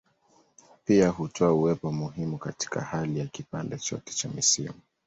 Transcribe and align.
Pia 0.85 1.09
hutoa 1.09 1.53
uwepo 1.53 1.91
muhimu 1.91 2.37
katika 2.37 2.81
hali 2.81 3.19
ya 3.19 3.27
kipande 3.27 3.77
chote 3.77 4.13
cha 4.13 4.29
misimu. 4.29 4.73